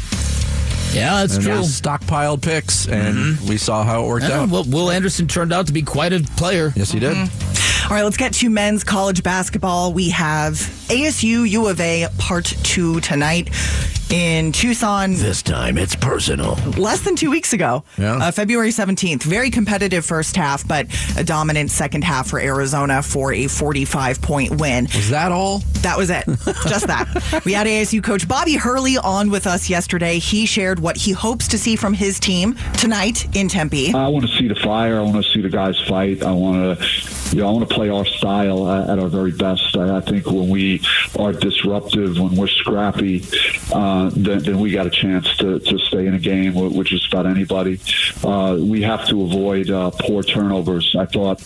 [0.93, 1.53] Yeah, that's and true.
[1.61, 3.47] Stockpiled picks, and mm-hmm.
[3.47, 4.49] we saw how it worked yeah, out.
[4.49, 6.73] Well, Will Anderson turned out to be quite a player.
[6.75, 7.15] Yes, he did.
[7.15, 7.87] Mm-hmm.
[7.91, 9.91] All right, let's get to men's college basketball.
[9.91, 13.49] We have ASU U of A part two tonight
[14.11, 15.13] in Tucson.
[15.13, 16.55] This time it's personal.
[16.77, 18.17] Less than two weeks ago, yeah.
[18.17, 19.23] uh, February 17th.
[19.23, 24.59] Very competitive first half, but a dominant second half for Arizona for a 45 point
[24.59, 24.85] win.
[24.93, 25.59] Was that all?
[25.81, 26.25] That was it.
[26.67, 27.41] Just that.
[27.45, 30.19] We had ASU coach Bobby Hurley on with us yesterday.
[30.19, 33.93] He shared what he hopes to see from his team tonight in Tempe.
[33.93, 34.97] I want to see the fire.
[34.97, 36.21] I want to see the guys fight.
[36.23, 39.75] I want to, you know, I want to play our style at our very best.
[39.77, 40.81] I, I think when we
[41.17, 43.25] are disruptive, when we're scrappy,
[43.71, 47.05] uh, then, then, we got a chance to, to stay in a game, which is
[47.11, 47.79] about anybody.
[48.23, 50.95] Uh, we have to avoid uh, poor turnovers.
[50.95, 51.41] I thought,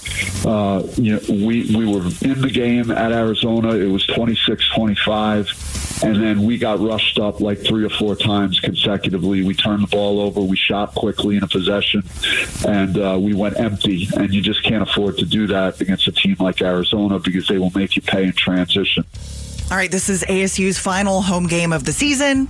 [0.46, 3.76] uh, you know, we, we were in the game at Arizona.
[3.76, 6.02] It was 26 25.
[6.04, 9.44] And then we got rushed up like three or four times consecutively.
[9.44, 10.42] We turned the ball over.
[10.42, 12.04] We shot quickly in a possession,
[12.68, 14.10] and uh, we went empty.
[14.18, 17.58] And you just can't afford to do that against a team like Arizona because they
[17.58, 19.06] will make you pay in transition.
[19.72, 22.48] All right, this is ASU's final home game of the season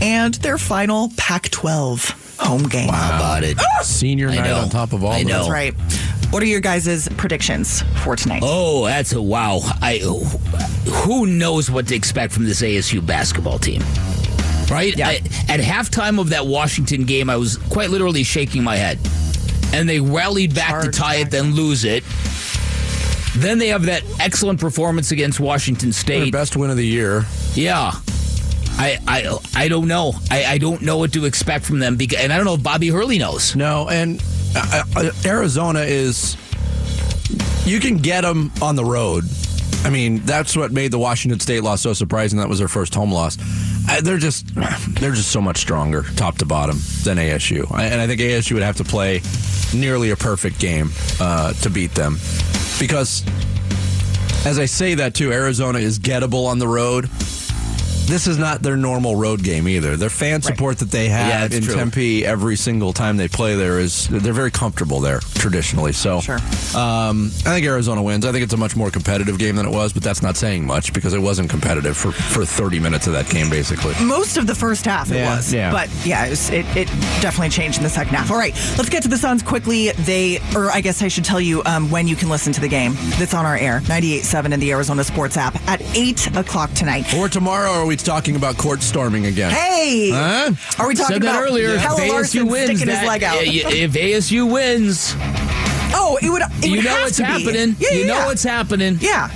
[0.00, 2.88] and their final Pac 12 home game.
[2.88, 3.16] Wow.
[3.16, 3.58] About it?
[3.58, 3.82] Ah!
[3.82, 4.56] Senior I night know.
[4.60, 5.38] on top of all I of know.
[5.38, 5.74] That's right.
[6.32, 8.42] What are your guys' predictions for tonight?
[8.44, 9.60] Oh, that's a wow.
[9.82, 9.98] I
[11.04, 13.82] who knows what to expect from this ASU basketball team?
[14.70, 14.96] Right?
[14.96, 15.08] Yeah.
[15.08, 15.14] I,
[15.48, 18.98] at halftime of that Washington game, I was quite literally shaking my head.
[19.72, 21.26] And they rallied back Charge to tie back.
[21.26, 22.04] it, then lose it.
[23.36, 26.32] Then they have that excellent performance against Washington Their State.
[26.32, 27.24] best win of the year.
[27.54, 27.92] Yeah.
[28.76, 30.14] I, I I don't know.
[30.30, 32.62] I, I don't know what to expect from them because, and I don't know if
[32.62, 33.54] Bobby Hurley knows.
[33.54, 34.20] No, and
[34.56, 36.36] uh, uh, Arizona is
[37.64, 39.24] you can get them on the road.
[39.84, 42.38] I mean, that's what made the Washington State loss so surprising.
[42.40, 43.38] That was their first home loss.
[43.88, 47.70] Uh, they're just they're just so much stronger, top to bottom, than ASU.
[47.78, 49.20] And I think ASU would have to play
[49.72, 52.18] nearly a perfect game uh, to beat them,
[52.78, 53.24] because
[54.46, 57.08] as I say that too, Arizona is gettable on the road.
[58.06, 59.96] This is not their normal road game either.
[59.96, 61.74] Their fan support that they have it's in true.
[61.74, 65.92] Tempe every single time they play there is they're very comfortable there traditionally.
[65.92, 66.18] So
[66.78, 68.26] um, I think Arizona wins.
[68.26, 70.66] I think it's a much more competitive game than it was, but that's not saying
[70.66, 73.94] much because it wasn't competitive for, for 30 minutes of that game basically.
[74.04, 75.72] Most of the first half it Yeah, was, yeah.
[75.72, 76.88] but yeah, it, was, it, it
[77.20, 78.30] definitely changed in the second half.
[78.30, 79.90] All right, let's get to the Suns quickly.
[79.92, 82.68] They, or I guess I should tell you um, when you can listen to the
[82.68, 82.94] game.
[83.18, 87.12] That's on our air, 98.7 in the Arizona Sports app at 8 o'clock tonight.
[87.14, 89.50] Or tomorrow are we talking about court storming again?
[89.50, 90.10] Hey!
[90.10, 90.52] Huh?
[90.78, 91.70] Are we talking Said that about earlier.
[91.74, 93.38] If Larson ASU wins, sticking that, his leg out?
[93.42, 95.14] if ASU wins,
[95.94, 96.42] oh, it would.
[96.42, 97.28] It you would know have what's to be.
[97.28, 97.76] happening.
[97.78, 98.26] Yeah, you yeah, know yeah.
[98.26, 98.98] what's happening.
[99.00, 99.28] Yeah.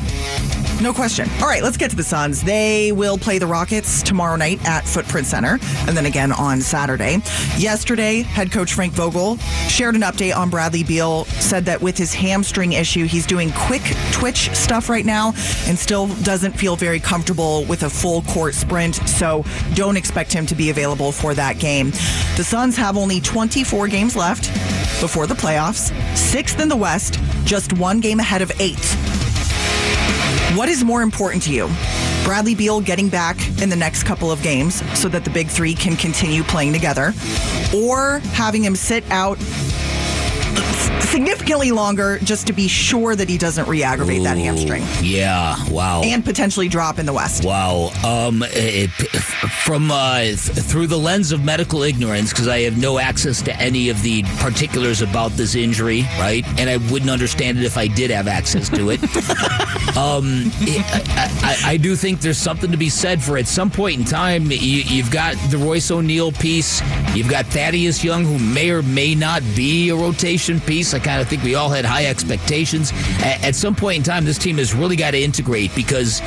[0.81, 1.29] No question.
[1.41, 2.41] All right, let's get to the Suns.
[2.41, 7.19] They will play the Rockets tomorrow night at Footprint Center and then again on Saturday.
[7.57, 9.39] Yesterday, head coach Frank Vogel
[9.69, 13.83] shared an update on Bradley Beal, said that with his hamstring issue, he's doing quick
[14.13, 15.33] twitch stuff right now
[15.67, 20.47] and still doesn't feel very comfortable with a full court sprint, so don't expect him
[20.47, 21.91] to be available for that game.
[22.37, 24.45] The Suns have only 24 games left
[25.01, 29.18] before the playoffs, sixth in the West, just one game ahead of eighth.
[30.55, 31.69] What is more important to you?
[32.25, 35.75] Bradley Beal getting back in the next couple of games so that the big three
[35.75, 37.13] can continue playing together,
[37.75, 39.39] or having him sit out
[41.01, 45.57] significantly longer just to be sure that he doesn't re aggravate that hamstring Yeah.
[45.71, 46.03] Wow.
[46.05, 47.45] and potentially drop in the West?
[47.45, 47.91] Wow.
[48.05, 48.91] Um, it,
[49.65, 53.89] from uh, through the lens of medical ignorance, because I have no access to any
[53.89, 56.45] of the particulars about this injury, right?
[56.59, 59.03] And I wouldn't understand it if I did have access to it.
[59.97, 63.71] um, it I, I, I do think there's something to be said for at some
[63.71, 66.81] point in time, you, you've got the Royce O'Neale piece,
[67.15, 70.95] you've got Thaddeus Young, who may or may not be a rotation piece.
[70.95, 72.93] I kind of think we all had high expectations.
[73.21, 76.21] At, at some point in time, this team has really got to integrate because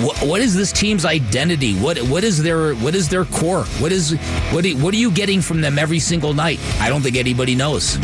[0.00, 1.74] what, what is this team's identity?
[1.74, 3.64] What what is their what is their core?
[3.80, 4.12] What is
[4.52, 6.60] what do, what are you getting from them every single night?
[6.80, 7.98] I don't think anybody knows.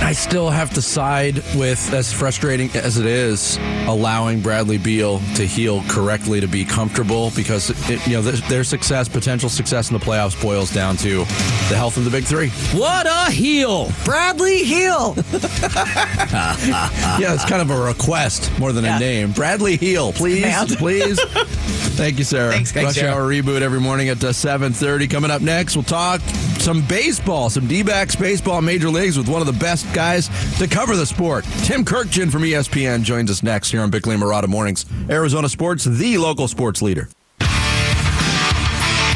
[0.00, 5.44] I still have to side with, as frustrating as it is, allowing Bradley Beal to
[5.44, 9.98] heal correctly to be comfortable because it, you know their, their success, potential success in
[9.98, 12.48] the playoffs, boils down to the health of the big three.
[12.78, 15.14] What a heel, Bradley Heel.
[15.32, 19.32] yeah, it's kind of a request more than a name.
[19.32, 21.18] Bradley Heel, please, please.
[21.98, 22.52] Thank you, Sarah.
[22.52, 22.84] Thanks, guys.
[22.84, 23.12] Rush Sarah.
[23.12, 25.10] Hour reboot every morning at uh, 7.30.
[25.10, 26.20] Coming up next, we'll talk
[26.60, 30.94] some baseball, some D-backs baseball major leagues with one of the best guys to cover
[30.94, 31.44] the sport.
[31.64, 34.86] Tim Kurkjian from ESPN joins us next here on Bickley and Marotta Mornings.
[35.10, 37.08] Arizona Sports, the local sports leader.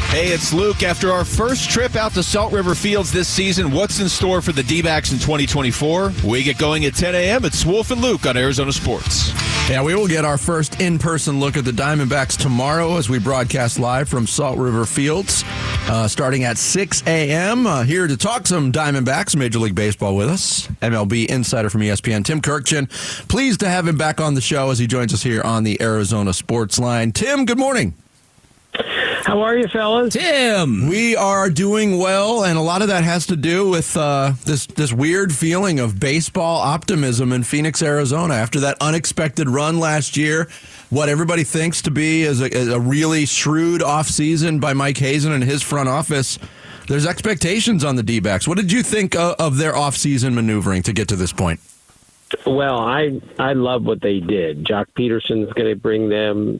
[0.09, 0.83] Hey, it's Luke.
[0.83, 4.51] After our first trip out to Salt River Fields this season, what's in store for
[4.51, 6.11] the D-backs in 2024?
[6.25, 7.45] We get going at 10 a.m.
[7.45, 9.31] It's Wolf and Luke on Arizona Sports.
[9.69, 13.17] Yeah, we will get our first in person look at the Diamondbacks tomorrow as we
[13.17, 15.45] broadcast live from Salt River Fields,
[15.87, 17.65] uh, starting at 6 a.m.
[17.65, 22.25] Uh, here to talk some Diamondbacks, Major League Baseball with us, MLB insider from ESPN,
[22.25, 22.89] Tim Kurkjian.
[23.29, 25.81] Pleased to have him back on the show as he joins us here on the
[25.81, 27.13] Arizona Sports Line.
[27.13, 27.93] Tim, good morning.
[29.23, 30.13] How are you, fellas?
[30.13, 34.33] Tim, we are doing well, and a lot of that has to do with uh,
[34.43, 40.17] this this weird feeling of baseball optimism in Phoenix, Arizona, after that unexpected run last
[40.17, 40.49] year.
[40.89, 45.31] What everybody thinks to be is a, is a really shrewd offseason by Mike Hazen
[45.31, 46.37] and his front office.
[46.89, 48.45] There's expectations on the D-backs.
[48.45, 51.61] What did you think uh, of their offseason maneuvering to get to this point?
[52.45, 54.65] Well, I I love what they did.
[54.65, 56.59] Joc Pederson's going to bring them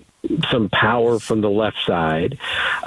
[0.49, 2.37] some power from the left side.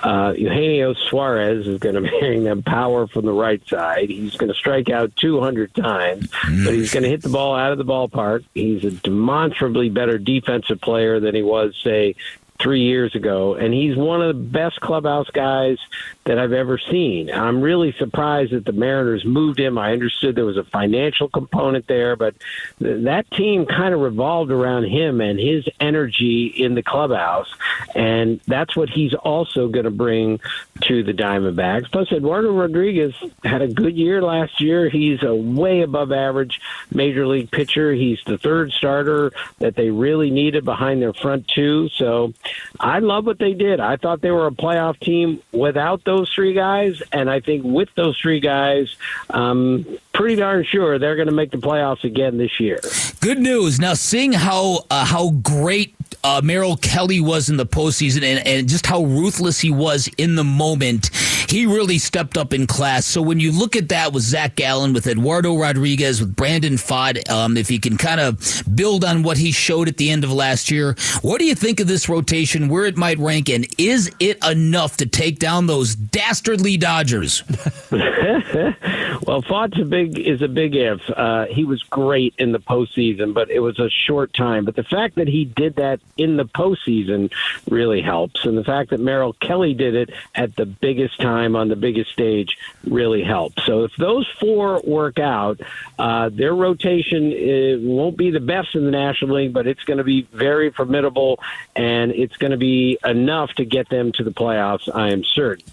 [0.03, 4.09] Uh, Eugenio Suarez is going to bring them power from the right side.
[4.09, 7.73] He's going to strike out 200 times, but he's going to hit the ball out
[7.73, 8.45] of the ballpark.
[8.55, 12.15] He's a demonstrably better defensive player than he was, say,
[12.59, 15.79] three years ago, and he's one of the best clubhouse guys
[16.27, 17.31] that I've ever seen.
[17.31, 19.79] I'm really surprised that the Mariners moved him.
[19.79, 22.35] I understood there was a financial component there, but
[22.81, 27.53] th- that team kind of revolved around him and his energy in the clubhouse,
[27.95, 30.41] and that's what he's also going to bring
[30.83, 31.91] to the Diamondbacks.
[31.91, 34.89] Plus, Eduardo Rodriguez had a good year last year.
[34.89, 36.61] He's a way above average
[36.93, 37.93] major league pitcher.
[37.93, 41.89] He's the third starter that they really needed behind their front two.
[41.91, 42.35] So
[42.81, 43.79] I love what they did.
[43.79, 47.89] I thought they were a playoff team without those three guys, and I think with
[47.95, 48.97] those three guys,
[49.31, 52.81] um, pretty darn sure they're going to make the playoffs again this year.
[53.21, 53.79] Good news.
[53.79, 58.69] Now, seeing how uh, how great uh, Merrill Kelly was in the postseason and, and
[58.69, 61.11] just how ruthless he was in the moment,
[61.51, 63.07] he really stepped up in class.
[63.07, 67.29] So when you look at that with Zach Gallen, with Eduardo Rodriguez, with Brandon Pfaadt,
[67.31, 70.33] um, if he can kind of build on what he showed at the end of
[70.33, 74.11] last year, what do you think of this rotation, where it might rank, and is
[74.21, 77.43] it enough to take down those dastardly Dodgers?
[77.91, 81.01] well, Pfaadt's a big is a big if.
[81.11, 84.65] Uh, he was great in the postseason, but it was a short time.
[84.65, 87.33] But the fact that he did that in the postseason
[87.71, 91.69] really helps, and the fact that Merrill Kelly did it at the biggest time on
[91.69, 93.65] the biggest stage really helps.
[93.67, 95.61] So if those four work out,
[95.99, 99.99] uh, their rotation uh, won't be the best in the National League, but it's going
[99.99, 101.41] to be very formidable,
[101.75, 104.89] and it's going to be enough to get them to the playoffs.
[104.95, 105.65] I am certain.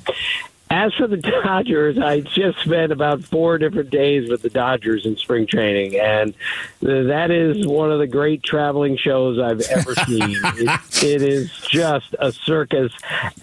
[0.74, 5.16] As for the Dodgers, I just spent about four different days with the Dodgers in
[5.18, 6.34] spring training, and
[6.82, 10.36] that is one of the great traveling shows I've ever seen.
[10.44, 12.92] it, it is just a circus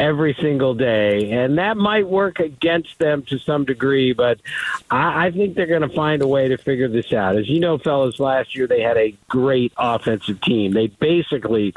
[0.00, 4.40] every single day, and that might work against them to some degree, but
[4.90, 7.36] I, I think they're going to find a way to figure this out.
[7.36, 10.72] As you know, fellas, last year they had a great offensive team.
[10.72, 11.74] They basically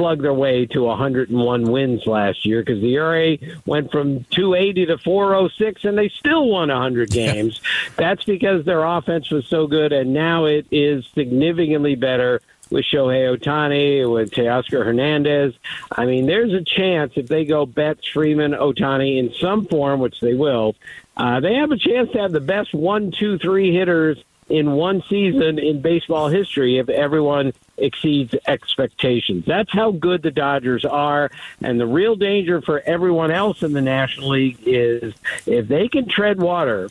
[0.00, 3.36] slugged their way to 101 wins last year because the ERA
[3.66, 7.60] went from 280 to 406, and they still won 100 games.
[7.96, 13.36] That's because their offense was so good, and now it is significantly better with Shohei
[13.36, 15.52] Ohtani, with Teoscar Hernandez.
[15.92, 20.18] I mean, there's a chance if they go Betts, Freeman, Ohtani in some form, which
[20.20, 20.76] they will,
[21.16, 24.16] uh, they have a chance to have the best one, two, three hitters
[24.48, 29.44] in one season in baseball history if everyone exceeds expectations.
[29.46, 31.30] That's how good the Dodgers are.
[31.62, 35.14] And the real danger for everyone else in the National League is
[35.46, 36.90] if they can tread water.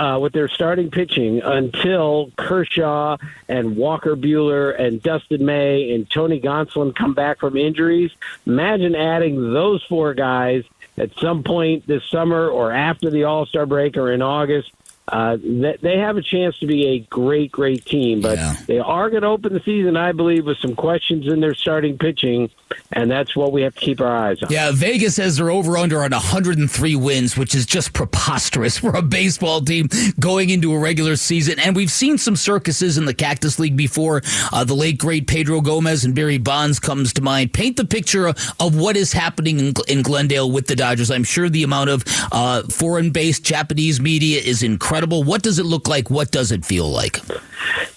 [0.00, 3.16] Uh, with their starting pitching until Kershaw
[3.48, 8.12] and Walker Buehler and Dustin May and Tony Gonsolin come back from injuries.
[8.46, 10.62] Imagine adding those four guys
[10.98, 14.70] at some point this summer or after the All Star break or in August
[15.10, 18.56] uh, they have a chance to be a great, great team, but yeah.
[18.66, 21.96] they are going to open the season, I believe, with some questions in their starting
[21.96, 22.50] pitching,
[22.92, 24.50] and that's what we have to keep our eyes on.
[24.50, 29.02] Yeah, Vegas says they're over under on 103 wins, which is just preposterous for a
[29.02, 29.88] baseball team
[30.20, 31.58] going into a regular season.
[31.58, 34.22] And we've seen some circuses in the Cactus League before.
[34.52, 37.52] Uh, the late great Pedro Gomez and Barry Bonds comes to mind.
[37.54, 38.38] Paint the picture of,
[38.78, 41.10] what is happening in, in, Glendale with the Dodgers.
[41.10, 45.22] I'm sure the amount of uh, foreign-based Japanese media is incredible incredible.
[45.22, 46.10] What does it look like?
[46.10, 47.18] What does it feel like?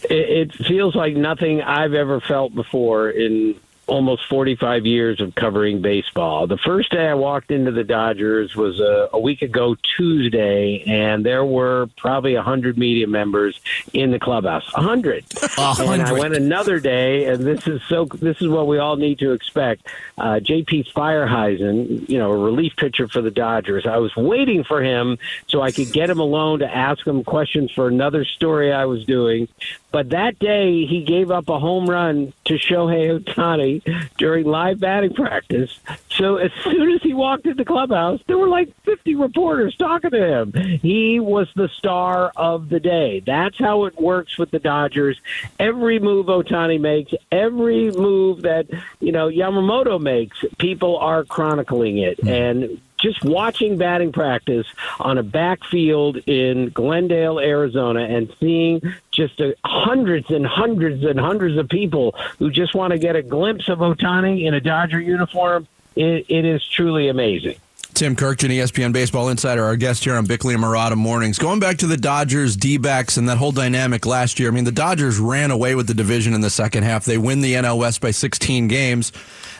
[0.09, 3.59] It, it feels like nothing I've ever felt before in
[3.91, 6.47] almost 45 years of covering baseball.
[6.47, 11.25] The first day I walked into the Dodgers was a, a week ago Tuesday, and
[11.25, 13.59] there were probably 100 media members
[13.91, 14.63] in the clubhouse.
[14.75, 15.25] 100.
[15.57, 15.93] 100.
[15.93, 18.05] And I went another day, and this is so.
[18.05, 19.85] This is what we all need to expect.
[20.17, 20.85] Uh, J.P.
[20.95, 23.85] Feyereisen, you know, a relief pitcher for the Dodgers.
[23.85, 27.71] I was waiting for him so I could get him alone to ask him questions
[27.71, 29.49] for another story I was doing.
[29.91, 35.13] But that day, he gave up a home run to Shohei Ohtani during live batting
[35.13, 35.79] practice.
[36.09, 40.11] So as soon as he walked in the clubhouse, there were like 50 reporters talking
[40.11, 40.53] to him.
[40.81, 43.21] He was the star of the day.
[43.25, 45.19] That's how it works with the Dodgers.
[45.59, 48.67] Every move Ohtani makes, every move that,
[48.99, 52.19] you know, Yamamoto makes, people are chronicling it.
[52.19, 52.27] Hmm.
[52.27, 54.67] And just watching batting practice
[54.99, 61.57] on a backfield in Glendale, Arizona, and seeing just a, hundreds and hundreds and hundreds
[61.57, 65.67] of people who just want to get a glimpse of Ohtani in a Dodger uniform,
[65.95, 67.57] it, it is truly amazing.
[68.01, 71.37] Tim Kurkjian, ESPN Baseball Insider, our guest here on Bickley and Marotta Mornings.
[71.37, 74.63] Going back to the Dodgers, D backs, and that whole dynamic last year, I mean,
[74.63, 77.05] the Dodgers ran away with the division in the second half.
[77.05, 79.11] They win the NL West by 16 games.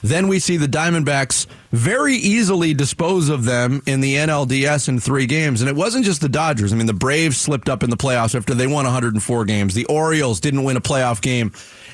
[0.01, 5.27] Then we see the Diamondbacks very easily dispose of them in the NLDS in three
[5.27, 5.61] games.
[5.61, 6.73] And it wasn't just the Dodgers.
[6.73, 9.75] I mean, the Braves slipped up in the playoffs after they won 104 games.
[9.75, 11.51] The Orioles didn't win a playoff game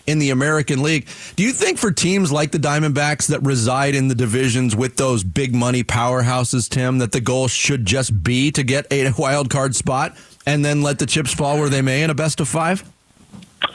[0.08, 1.08] in the American League.
[1.36, 5.24] Do you think for teams like the Diamondbacks that reside in the divisions with those
[5.24, 9.76] big money powerhouses, Tim, that the goal should just be to get a wild card
[9.76, 12.84] spot and then let the chips fall where they may in a best of five?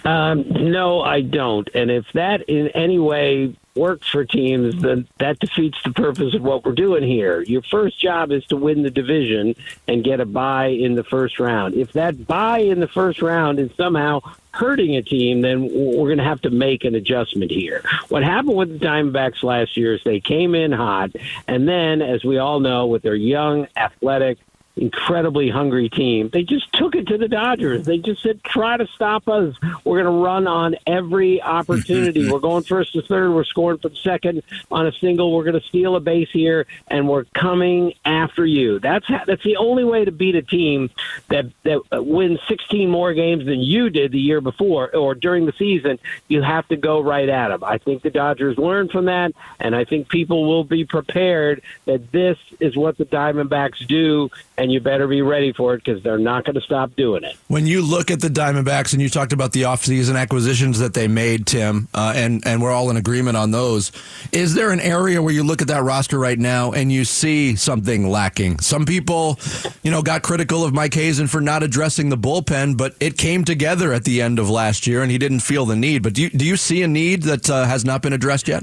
[0.05, 1.69] Um, no, I don't.
[1.75, 6.43] And if that in any way works for teams, then that defeats the purpose of
[6.43, 7.41] what we're doing here.
[7.43, 9.55] Your first job is to win the division
[9.89, 11.75] and get a buy in the first round.
[11.75, 14.21] If that buy in the first round is somehow
[14.51, 17.83] hurting a team, then we're going to have to make an adjustment here.
[18.11, 21.11] What happened with the Diamondbacks last year is they came in hot,
[21.49, 24.39] and then, as we all know, with their young, athletic,
[24.77, 26.31] incredibly hungry team.
[26.33, 27.85] They just took it to the Dodgers.
[27.85, 29.55] They just said, try to stop us.
[29.85, 32.31] We're going to run on every opportunity.
[32.33, 33.33] we're going first to third.
[33.33, 35.33] We're scoring from second on a single.
[35.33, 38.79] We're going to steal a base here, and we're coming after you.
[38.79, 40.91] That's that's the only way to beat a team
[41.29, 45.53] that that wins 16 more games than you did the year before or during the
[45.53, 45.99] season.
[46.29, 47.63] You have to go right at them.
[47.63, 52.11] I think the Dodgers learned from that, and I think people will be prepared that
[52.11, 54.31] this is what the Diamondbacks do
[54.63, 57.37] and you better be ready for it because they're not going to stop doing it.
[57.49, 61.09] When you look at the Diamondbacks and you talked about the offseason acquisitions that they
[61.09, 63.91] made, Tim, uh, and and we're all in agreement on those.
[64.31, 67.57] Is there an area where you look at that roster right now and you see
[67.57, 68.61] something lacking?
[68.61, 69.41] Some people,
[69.83, 73.45] you know, got critical of Mike Hazen for not addressing the bullpen, but it came
[73.45, 76.05] together at the end of last year, and he didn't feel the need.
[76.05, 78.63] But do you, do you see a need that uh, has not been addressed yet?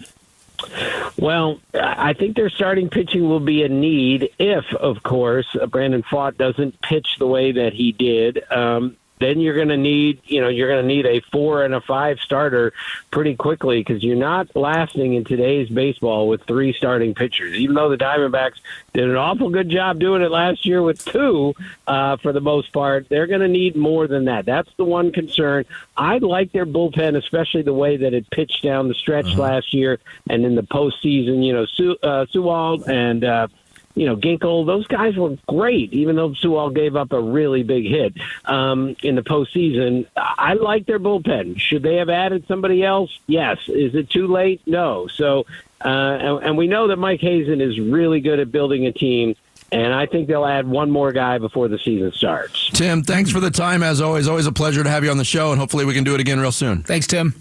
[1.18, 6.38] Well, I think their starting pitching will be a need if, of course, Brandon Pfaadt
[6.38, 8.44] doesn't pitch the way that he did.
[8.52, 11.74] Um, then you're going to need, you know, you're going to need a four and
[11.74, 12.74] a five starter
[13.12, 17.56] pretty quickly because you're not lasting in today's baseball with three starting pitchers.
[17.56, 18.60] Even though the Diamondbacks
[18.94, 21.54] did an awful good job doing it last year with two,
[21.88, 24.46] uh, for the most part, they're going to need more than that.
[24.46, 25.66] That's the one concern.
[25.98, 29.42] I like their bullpen, especially the way that it pitched down the stretch uh-huh.
[29.42, 30.00] last year
[30.30, 31.46] and in the postseason.
[31.46, 33.24] You know, Su- uh, Sewald and.
[33.24, 33.48] Uh,
[33.96, 37.86] you know, Ginkel, those guys were great, even though Sewald gave up a really big
[37.86, 38.14] hit
[38.46, 40.06] um, in the postseason.
[40.16, 41.60] I like their bullpen.
[41.60, 43.18] Should they have added somebody else?
[43.28, 43.58] Yes.
[43.68, 44.62] Is it too late?
[44.66, 45.08] No.
[45.08, 45.46] So,
[45.84, 49.36] uh, and, and we know that Mike Hazen is really good at building a team.
[49.72, 52.72] And I think they'll add one more guy before the season starts.
[52.72, 54.28] Tim, thanks for the time as always.
[54.28, 56.20] Always a pleasure to have you on the show, and hopefully we can do it
[56.20, 56.82] again real soon.
[56.82, 57.36] Thanks, Tim.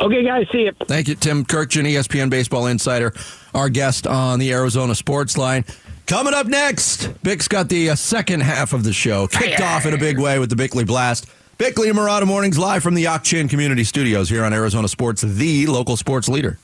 [0.00, 0.72] Okay, guys, see you.
[0.86, 3.12] Thank you, Tim Kurkjian, ESPN Baseball Insider,
[3.54, 5.64] our guest on the Arizona Sports Line.
[6.06, 9.94] Coming up next, Bick's got the uh, second half of the show kicked off in
[9.94, 11.26] a big way with the Bickley Blast.
[11.56, 15.66] Bickley and Marotta Mornings live from the Ak-Chin Community Studios here on Arizona Sports, the
[15.66, 16.58] local sports leader.